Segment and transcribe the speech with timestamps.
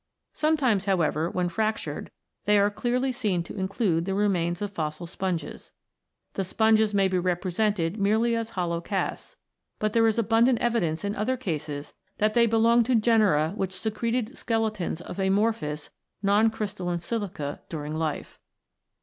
[0.33, 2.09] Sometimes, however, when fractured,
[2.45, 5.73] they are clearly seen to include the remains of fossil sponges.
[6.33, 9.35] The sponges may be represented merely as hollow casts;
[9.77, 14.35] but there is abundant evidence in other cases that they belong to genera which secreted
[14.35, 15.91] skeletons of amorphous
[16.23, 18.39] (non crystalline) silica during life.